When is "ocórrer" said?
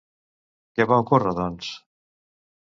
1.05-1.35